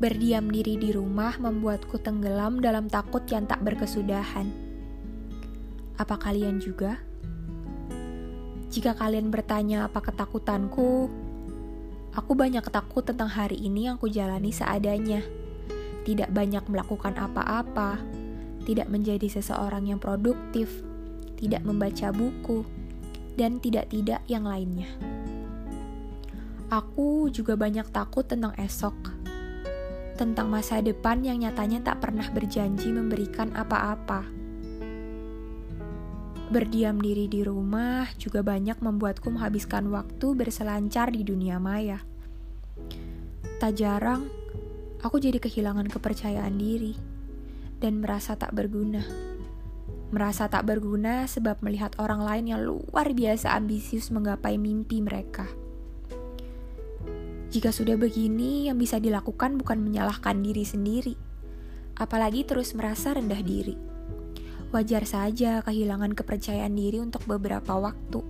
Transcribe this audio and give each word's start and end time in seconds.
Berdiam 0.00 0.48
diri 0.48 0.80
di 0.80 0.96
rumah 0.96 1.36
membuatku 1.36 2.00
tenggelam 2.00 2.64
dalam 2.64 2.88
takut 2.88 3.20
yang 3.28 3.44
tak 3.44 3.60
berkesudahan. 3.60 4.48
Apa 6.00 6.16
kalian 6.16 6.56
juga? 6.56 6.96
Jika 8.72 8.96
kalian 8.96 9.28
bertanya 9.28 9.84
apa 9.84 10.00
ketakutanku, 10.00 11.12
aku 12.16 12.32
banyak 12.32 12.64
takut 12.72 13.04
tentang 13.04 13.28
hari 13.28 13.60
ini 13.60 13.92
yang 13.92 14.00
kujalani 14.00 14.48
seadanya. 14.48 15.20
Tidak 16.08 16.32
banyak 16.32 16.64
melakukan 16.72 17.20
apa-apa, 17.20 18.00
tidak 18.64 18.88
menjadi 18.88 19.28
seseorang 19.28 19.84
yang 19.84 20.00
produktif, 20.00 20.80
tidak 21.36 21.60
membaca 21.60 22.08
buku, 22.08 22.64
dan 23.36 23.60
tidak-tidak 23.60 24.24
yang 24.32 24.48
lainnya. 24.48 24.88
Aku 26.72 27.28
juga 27.28 27.52
banyak 27.52 27.92
takut 27.92 28.24
tentang 28.24 28.56
esok 28.56 29.19
tentang 30.20 30.52
masa 30.52 30.84
depan 30.84 31.24
yang 31.24 31.40
nyatanya 31.40 31.80
tak 31.80 32.04
pernah 32.04 32.28
berjanji 32.28 32.92
memberikan 32.92 33.56
apa-apa. 33.56 34.28
Berdiam 36.52 37.00
diri 37.00 37.24
di 37.24 37.40
rumah 37.40 38.04
juga 38.20 38.44
banyak 38.44 38.84
membuatku 38.84 39.32
menghabiskan 39.32 39.88
waktu 39.88 40.36
berselancar 40.36 41.08
di 41.08 41.24
dunia 41.24 41.56
maya. 41.56 42.04
Tak 43.56 43.80
jarang, 43.80 44.28
aku 45.00 45.16
jadi 45.16 45.40
kehilangan 45.40 45.88
kepercayaan 45.88 46.52
diri 46.60 47.00
dan 47.80 48.04
merasa 48.04 48.36
tak 48.36 48.52
berguna. 48.52 49.00
Merasa 50.12 50.52
tak 50.52 50.68
berguna 50.68 51.24
sebab 51.24 51.64
melihat 51.64 51.96
orang 51.96 52.20
lain 52.20 52.44
yang 52.52 52.60
luar 52.60 53.16
biasa 53.16 53.56
ambisius 53.56 54.12
menggapai 54.12 54.60
mimpi 54.60 55.00
mereka. 55.00 55.48
Jika 57.50 57.74
sudah 57.74 57.98
begini, 57.98 58.70
yang 58.70 58.78
bisa 58.78 59.02
dilakukan 59.02 59.58
bukan 59.58 59.82
menyalahkan 59.82 60.38
diri 60.38 60.62
sendiri, 60.62 61.18
apalagi 61.98 62.46
terus 62.46 62.78
merasa 62.78 63.10
rendah 63.10 63.42
diri. 63.42 63.74
Wajar 64.70 65.02
saja 65.02 65.58
kehilangan 65.66 66.14
kepercayaan 66.14 66.78
diri 66.78 67.02
untuk 67.02 67.26
beberapa 67.26 67.74
waktu, 67.74 68.22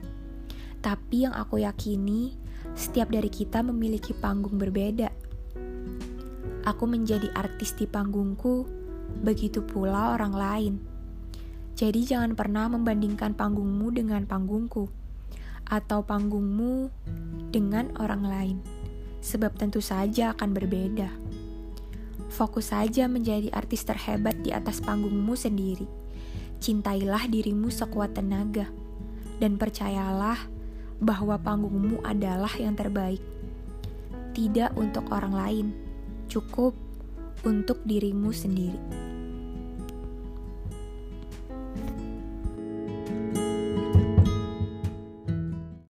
tapi 0.81 1.29
yang 1.29 1.37
aku 1.37 1.61
yakini, 1.61 2.33
setiap 2.73 3.13
dari 3.13 3.29
kita 3.29 3.61
memiliki 3.61 4.17
panggung 4.17 4.57
berbeda. 4.57 5.13
Aku 6.65 6.89
menjadi 6.89 7.29
artis 7.37 7.77
di 7.77 7.85
panggungku, 7.85 8.65
begitu 9.21 9.61
pula 9.61 10.17
orang 10.17 10.33
lain. 10.33 10.75
Jadi, 11.77 12.09
jangan 12.09 12.33
pernah 12.33 12.73
membandingkan 12.73 13.37
panggungmu 13.37 13.93
dengan 13.93 14.25
panggungku, 14.25 14.89
atau 15.69 16.09
panggungmu 16.09 16.89
dengan 17.53 17.93
orang 18.01 18.25
lain 18.25 18.80
sebab 19.21 19.57
tentu 19.57 19.85
saja 19.85 20.33
akan 20.37 20.51
berbeda. 20.53 21.09
Fokus 22.31 22.73
saja 22.73 23.05
menjadi 23.09 23.53
artis 23.53 23.85
terhebat 23.85 24.39
di 24.41 24.53
atas 24.53 24.81
panggungmu 24.81 25.37
sendiri. 25.37 25.85
Cintailah 26.61 27.25
dirimu 27.29 27.73
sekuat 27.73 28.17
tenaga, 28.17 28.69
dan 29.41 29.57
percayalah 29.57 30.37
bahwa 31.01 31.41
panggungmu 31.41 32.05
adalah 32.05 32.53
yang 32.61 32.77
terbaik. 32.77 33.21
Tidak 34.37 34.77
untuk 34.77 35.09
orang 35.09 35.35
lain, 35.35 35.67
cukup 36.29 36.77
untuk 37.43 37.81
dirimu 37.89 38.31
sendiri. 38.31 39.10